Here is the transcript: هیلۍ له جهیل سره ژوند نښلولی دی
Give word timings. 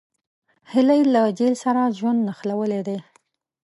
هیلۍ 0.73 1.01
له 1.13 1.21
جهیل 1.37 1.55
سره 1.63 1.93
ژوند 1.97 2.19
نښلولی 2.27 2.81
دی 2.87 2.97